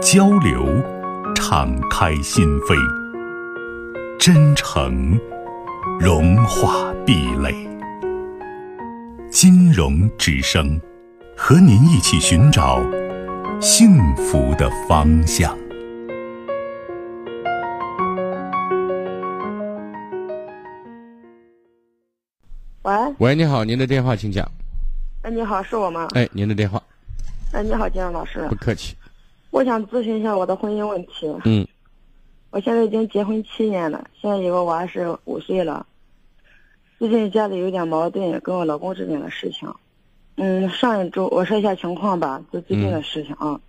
[0.00, 0.66] 交流，
[1.34, 2.74] 敞开心扉；
[4.18, 5.18] 真诚，
[6.00, 7.54] 融化壁垒。
[9.30, 10.80] 金融之声，
[11.36, 12.80] 和您一起寻找
[13.60, 15.54] 幸福的方向。
[22.82, 24.50] 喂，喂，你好，您的电话请讲。
[25.24, 26.08] 哎，你好，是我吗？
[26.14, 26.82] 哎，您的电话。
[27.52, 28.46] 哎，你好，金融老师。
[28.48, 28.96] 不客气。
[29.50, 31.26] 我想咨询一下我的婚姻问题。
[31.44, 31.66] 嗯，
[32.50, 35.86] 我现在已经结婚七年了，现在有个娃是五岁了。
[36.98, 39.72] 最近家里有点矛盾，跟我老公之间的事情。
[40.36, 43.60] 嗯，上一周我说一下情况吧，就最近的事情啊。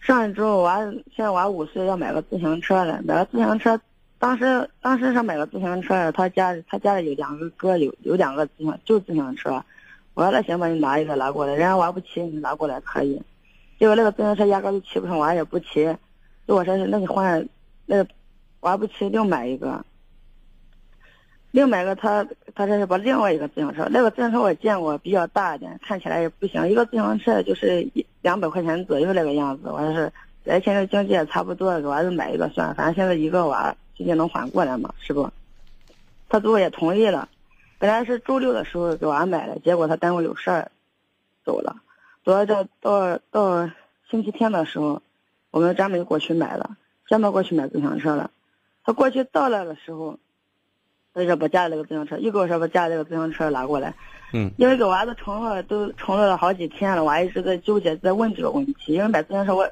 [0.00, 0.80] 上一周娃
[1.14, 3.80] 现在娃五岁，要买个自行车了，买个自行车。
[4.18, 9.64] 当时当时想买个自行车，他家他家里有两个哥，有有两个自行就自行车。
[10.14, 13.22] 我说那行吧，你拿一个拿过来，人家娃不骑，你拿过来可以。
[13.82, 15.92] 结果那个自行车压根就骑不上，娃也不骑。
[16.46, 17.44] 就我说是，那你换，
[17.84, 18.08] 那个
[18.60, 19.84] 娃不骑，另买一个。
[21.50, 22.24] 另买个他，
[22.54, 26.68] 他说是把另外一个自行车，那个自行车我见过，比较大一点，看起来也不行。
[26.68, 29.62] 一个自行车就是一两百块钱左右那个样子。
[29.64, 30.12] 我说是，
[30.44, 35.28] 咱现在经济也差不多，给娃子买一个算，反正现在一个娃最近能缓过来嘛，是不？
[36.28, 37.28] 他最后也同意了。
[37.80, 40.70] 本来是周六的时候给娃买的，结果他单位有事儿，
[41.44, 41.81] 走了。
[42.24, 43.70] 到这到到
[44.08, 45.02] 星期天的时候，
[45.50, 48.30] 我们专门过去买了，专门过去买自行车了。
[48.84, 50.18] 他过去到了的时候，
[51.14, 53.94] 他就把家里那个自行车，又跟我说把家里那个自行车拿过来。
[54.32, 54.50] 嗯。
[54.56, 58.94] 因为给娃子承诺都承诺了好几天了，娃一直在纠结，在问这个问题。
[58.94, 59.68] 因为买自行车我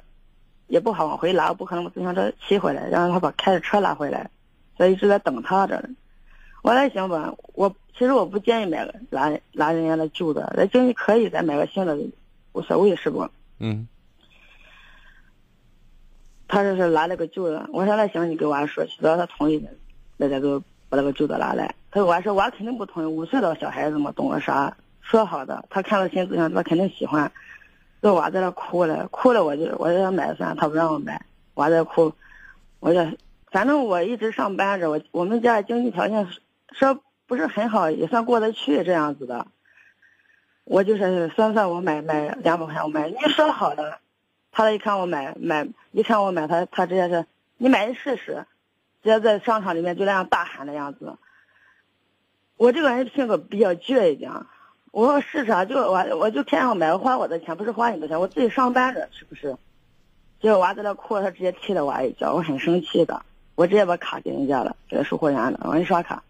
[0.67, 4.31] 也不好往回拉，不可能把自行车骑回来，让他把开着车拉回来，
[4.77, 5.83] 所以一直在等他着。
[6.63, 11.97] 我在想吧，我其实我不建议买个拉拉人家的旧的，那经济可以再买个新的。
[12.61, 13.29] 无所谓是不？
[13.59, 13.89] 嗯。
[16.47, 19.67] 他这是拿了个旧的，我说那行，你给娃说，只要他同意，
[20.17, 21.75] 那咱就把那个旧的拿来。
[21.91, 24.77] 他娃说娃肯定不同意，五岁的小孩子嘛，懂个啥？
[25.01, 27.33] 说好的，他看到新自行车肯定喜欢。
[28.03, 32.13] 这娃在那哭了，哭了我就我就买算，他不让我买，娃在哭，
[32.81, 33.01] 我就
[33.53, 36.27] 反正我一直上班着，我我们家经济条件
[36.73, 39.47] 说不是很好，也算过得去这样子的。
[40.65, 43.09] 我就是算算，我买买两百块钱，我买。
[43.09, 43.99] 你说好的，
[44.53, 47.27] 他一看我买买，一看我买，他他直接是，
[47.57, 48.47] 你买你试试，
[49.03, 51.17] 直接在商场里面就那样大喊的样子。
[52.57, 54.31] 我这个人性格比较倔一点，
[54.93, 59.57] 我说试试啊，就我我就偏要买，我花我的钱，不是花你的钱，我自己上班着，是不是？
[60.41, 63.23] 结果娃在那哭，他直接踢了娃一脚，我很生气的，
[63.57, 66.23] 我直接把卡给人家了，给售货员了，我说你刷卡，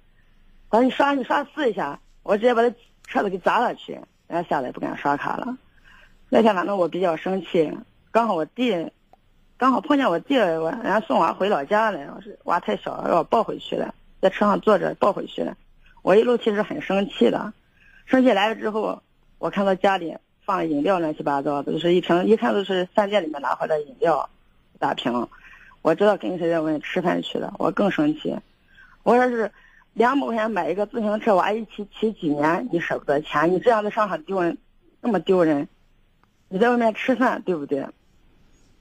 [0.71, 2.75] 他说你刷你刷试一下，我直接把他
[3.07, 4.01] 车子给砸了去。
[4.31, 5.57] 人家下来不敢刷卡了，
[6.29, 7.77] 那天反正我比较生气，
[8.13, 8.93] 刚好我弟，
[9.57, 15.57] 刚好碰见我弟，我人家送娃回老家了，我是娃太小，让我抱回去了，在车上坐着抱回去了。
[16.03, 17.53] 我一路其实很生气的，
[18.07, 19.03] 生气来了之后，
[19.41, 24.31] 我看到家里放饮料乱七八糟的，就是一瓶，一看都是饭店里面拿回来的饮料，
[24.79, 25.27] 大瓶，
[25.83, 28.39] 我知道跟谁在外面吃饭去了，我更生气，
[29.03, 29.51] 我说是。
[29.95, 33.53] 两百块钱买一个自行车，娃一骑骑几年，你舍不得钱？
[33.53, 34.57] 你这样在商场丢人，
[35.01, 35.69] 那么丢人。
[36.49, 37.87] 你在外面吃饭，对不对？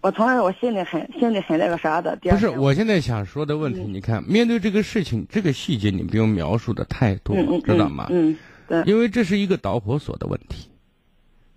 [0.01, 2.17] 我从来我心里很心里很那个啥的。
[2.21, 8.07] 不是，我现在想说的问题，你看，面对这个事情，这个细节你不用描述的太多，知道吗？
[8.09, 8.37] 嗯，
[8.67, 8.81] 对。
[8.83, 10.69] 因为这是一个导火索的问题，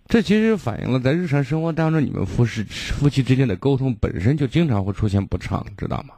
[0.06, 6.14] 这其实反映了在日常生活当中，你们夫妻夫妻之间的沟通本身就经常会出现不畅，知道吗？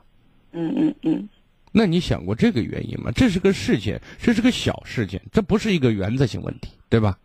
[0.52, 1.28] 嗯嗯嗯。
[1.76, 3.10] 那你想过这个原因吗？
[3.10, 7.18] 这是个事件，这是个小事件，这不是一个原则性问题，对吧？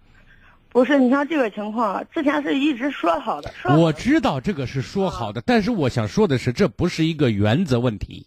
[0.70, 3.54] 不是，你像这个情况，之前是一直说好的。
[3.78, 8.26] 我知道这个是说好的，但是我想说的是，这不是一个原则问题。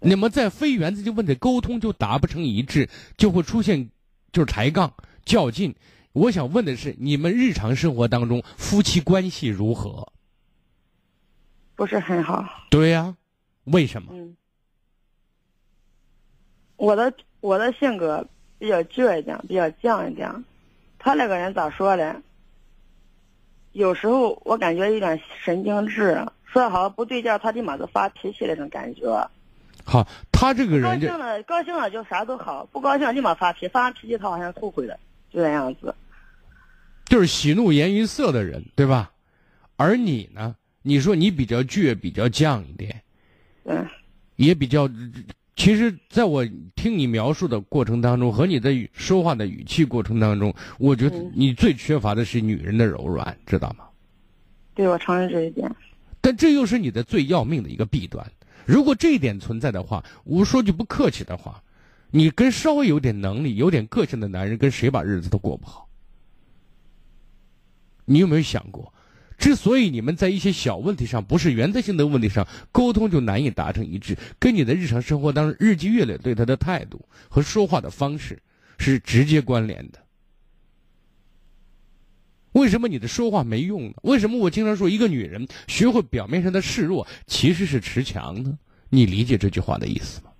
[0.00, 3.90] 你们在非原则性问题沟通就达不成一致，就会出现
[4.32, 5.74] 就是抬杠较劲。
[6.12, 10.12] 我想问的是，你们日常生活当中夫妻关系如何？
[11.74, 12.44] 不是很好。
[12.70, 13.16] 对呀，
[13.64, 14.12] 为什么？
[14.12, 14.36] 嗯。
[16.84, 18.26] 我的我的性格
[18.58, 20.44] 比较倔一点，比较犟一点。
[20.98, 22.22] 他那个人咋说呢？
[23.72, 29.06] 有时候我感觉有点神经质，说的好不对劲，他立马就发脾气那种感觉。
[29.84, 34.98] 好，他这个人高兴了，高兴了就啥都好，不高兴立马发脾，发完脾气他好像后悔了，
[35.30, 35.94] 就那样子。
[37.06, 39.10] 就是喜怒颜于色的人，对吧？
[39.76, 40.54] 而你呢？
[40.82, 43.02] 你说你比较倔，比较犟一点，
[43.64, 43.86] 嗯，
[44.36, 44.86] 也比较。
[45.56, 53.84] 其实，在我听你描述的过程当中，和你的语说话的语气过程当中，我觉得嗯你最缺乏的是女人的柔软，知道吗？
[54.74, 55.70] 对我承认这一点。
[56.20, 58.26] 但这又是你的最要命的一个弊端。
[58.64, 61.62] 如果这一点存在的话，我说句不客气的话，
[62.10, 65.86] 你跟稍微有点能力、有点个性的男人，跟谁把日子都过不好。
[68.06, 68.93] 你有没有想过，
[69.36, 78.40] 之所以你们在一些小问题上，不是原则性的问题上沟通就难以达成一致，跟你的日常生活当中日积月累对他的态度和说话的方式
[78.78, 79.98] 是直接关联的。
[82.52, 83.94] 为什么你的说话没用呢？
[84.02, 88.56] 为什么我经常说一个女人学会表面上的示弱，其实是持强呢？
[88.90, 90.30] 你理解这句话的意思吗？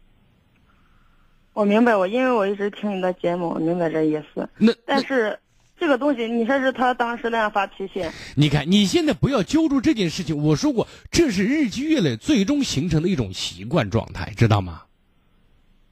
[1.54, 4.48] 我明白，我因为我一直听你的节目，我明白这意思。
[4.58, 5.38] 那但是
[5.78, 8.04] 这个东西，你说是他当时那样发脾气，
[8.36, 10.36] 你看，你现在不要揪住这件事情。
[10.36, 14.82] 我说过，这是日积月累最终形成的一种习惯状态，知道吗？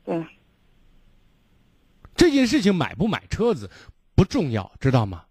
[0.04, 0.24] 对，
[2.14, 3.70] 这件事情买不买车子
[4.14, 5.24] 不重要，知道吗？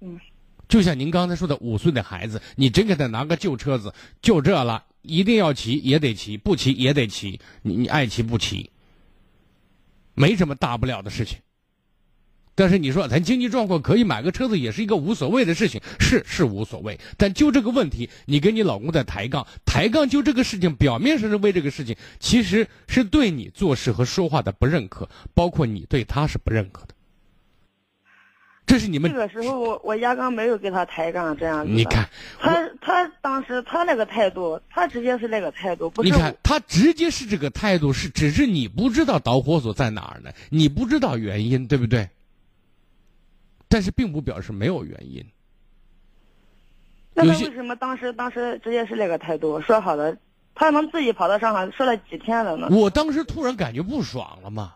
[0.00, 0.20] 嗯，
[0.68, 8.70] 就像您刚才说的，五岁的孩子，你真给他拿个旧车子，就这了，一定要骑也得骑，不骑也得骑，你你爱骑不骑，
[10.14, 11.38] 没什么大不了的事情。
[12.56, 16.98] 但是你说咱经济状况可以买个车子，也是一个无所谓的事情，是是无所谓。
[17.16, 26.94] 但就这个问题，你跟你老公在抬杠，抬杠就这个事情，表面上是为这个事情，其实是对你做事和说话的不认可，包括你对他是不认可的。
[28.66, 31.76] 这是你们这个时候我我压根没有跟他抬杠这样子的。
[31.76, 32.08] 你看，
[32.40, 40.32] 他他当时他那个态度，他直接是那个态度，不是你看他直接是这个态度，是只是你不知道导火索在哪儿呢？
[40.48, 42.08] 你不知道原因，对不对？
[43.68, 45.24] 但是并不表示没有原因。
[47.14, 49.60] 那他为什么当时当时直接是那个态度？
[49.60, 50.16] 说好的，
[50.54, 52.68] 他能自己跑到上海说了几天了呢？
[52.70, 54.74] 我当时突然感觉不爽了嘛。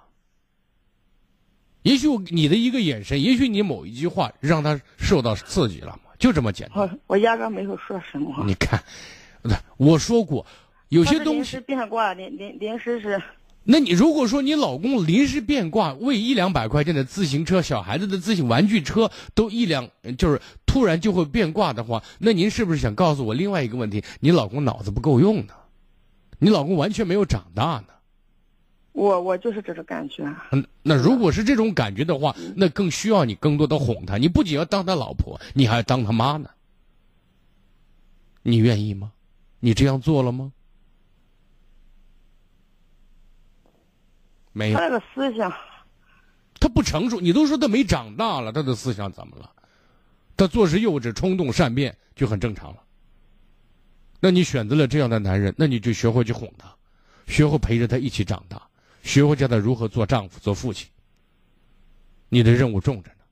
[1.83, 6.79] 也许你的一个眼神，也许你某一句话让他受到刺激了嘛，就这么简单。
[6.79, 8.45] 我我压根没有说什么。
[8.47, 8.79] 你看，
[9.79, 10.45] 我说过，
[10.91, 13.23] 有些东西是临时，变卦，临临临时是，
[13.65, 24.03] 那你如果说你老公临时变卦，为一两百块钱的自行车、小孩子的自行玩具车都一两，就是突然就会变卦的话，那您是不是想告诉我另外一个问题？
[24.21, 25.55] 你老公脑子不够用呢？
[26.39, 27.93] 你老公完全没有长大呢？
[28.93, 30.25] 我我就是这种感觉。
[30.51, 34.17] 嗯，那如果是这种感觉的话，那更需要你更多的哄他。
[34.17, 36.51] 你不仅要当他老婆，你还要当他妈呢。
[38.43, 39.13] 你愿意吗？
[39.61, 40.51] 你这样做了吗？
[44.53, 45.53] 没有他，那个思想，
[46.59, 47.21] 他不成熟。
[47.21, 49.51] 你都说他没长大了，他的思想怎么了？
[50.37, 52.83] 他做事幼稚、冲动、善变就很正常了。
[54.21, 56.75] 那你选择了这样的男人，那你就学会去哄他，
[57.27, 58.61] 学会陪着他一起长大，
[59.03, 60.89] 学会教他如何做丈夫、做父亲。
[62.29, 63.25] 你的任务重着呢，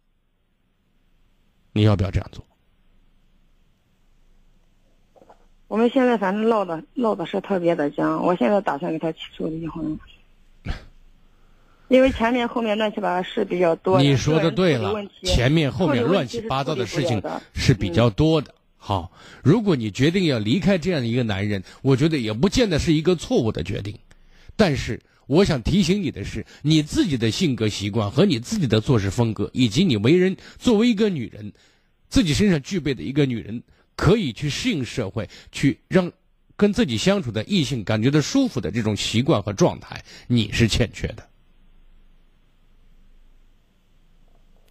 [1.73, 2.45] 你要不要这样做？
[5.67, 8.25] 我们现在反正唠的唠的是特别的僵。
[8.25, 10.01] 我现在打算给他起诉离婚，
[11.89, 14.01] 因为前面后面乱七八糟事比较多。
[14.01, 17.23] 你说的对了前面后面乱七八糟的事情
[17.55, 18.55] 是比较多的。
[18.77, 19.11] 好，
[19.43, 23.99] 如果你决定要离开这样的一个男人，我觉得也不见得是一个错误的决定。
[24.57, 31.53] 但是，我想提醒你的是，你自己的性格习惯和你自己的做事风格，以及你为人作为一个女人，
[32.09, 33.63] 自己身上具备的一个女人，
[33.97, 36.11] 可以去适应社会，去让
[36.57, 41.29] 跟自己相处的异性感觉到舒服的这种习惯和状态，你是欠缺的。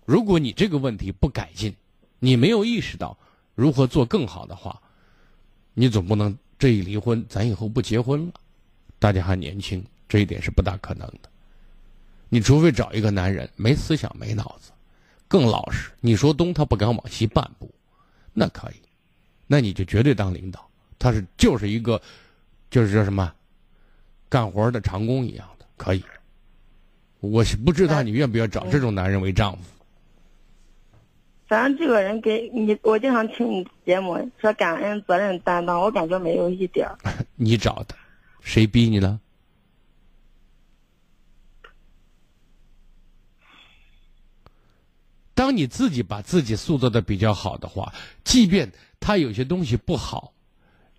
[0.08, 1.76] 如果你这个问题不改进，
[2.18, 3.18] 你没有意识到
[3.56, 4.82] 如何做更好的话，
[5.74, 8.34] 你总不能这一离婚，咱以后不结婚了。
[9.00, 11.30] 大家还年轻，这一点是不大可能的。
[12.30, 14.72] 你除非找一个男人没思想、没脑子，
[15.28, 17.70] 更老实，你说东他不敢往西半步，
[18.34, 18.76] 那可以，
[19.46, 20.66] 那你就绝对当领导。
[20.98, 22.02] 他是就是一个，
[22.72, 23.30] 就是叫什么，
[24.30, 26.02] 干活的长工一样的，可以。
[27.20, 29.64] 我是不知道你愿不愿意找这种男人为丈夫。
[31.50, 36.98] 咱这个人给你，我经常听你节目说感恩、责任、担当，我感觉没有一点儿。
[37.36, 37.96] 你找的，
[38.42, 39.20] 谁逼你了？
[45.34, 47.94] 当当你自己把自己塑造的比较好的话，
[48.26, 50.34] 即便他有些东西不好，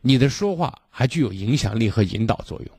[0.01, 2.71] 你的说话还具有影响力和引导作用。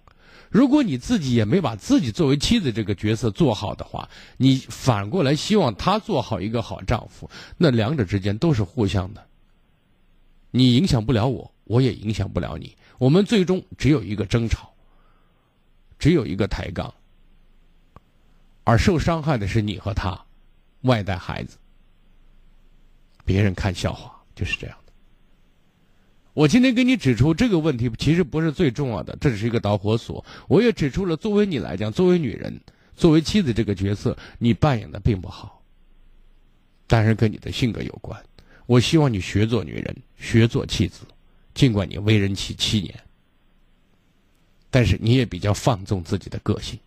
[0.49, 9.25] 如果你自己也没把自己作为妻子这个角色做好的话，你反过来希望他做好一个好丈夫，那两者之间都是互相的。
[10.51, 14.73] 你影响不了我，我也影响不了你，我们最终只有一个争吵，
[15.99, 16.91] 只有一个抬杠，
[18.63, 20.19] 而受伤害的是你和他，
[20.81, 21.57] 外带孩子，
[23.23, 24.75] 别人看笑话，就是这样。
[26.39, 30.23] 我今天给你指出这个问题，其实不是最重要的，这只是一个导火索。
[30.47, 32.57] 我也指出了，作为你来讲，作为女人，
[32.95, 35.61] 作为妻子这个角色，你扮演的并不好。
[36.87, 38.17] 但是跟你的性格有关。
[38.67, 41.01] 我希望你学做女人，学做妻子。
[41.53, 42.97] 尽管你为人妻七年，
[44.69, 46.79] 但是你也比较放纵自己的个性。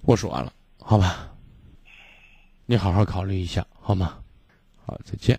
[0.00, 1.32] 我说完了，好吧？
[2.66, 4.18] 你好好考虑一下，好吗？
[4.84, 5.38] 好，再见。